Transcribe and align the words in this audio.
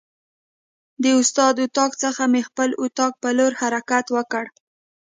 د 1.03 1.05
استاد 1.19 1.55
اتاق 1.65 1.91
څخه 2.03 2.23
مې 2.31 2.41
خپل 2.47 2.69
اتاق 2.83 3.13
په 3.21 3.29
لور 3.37 3.51
حرکت 3.61 4.05
وکړ. 4.15 4.45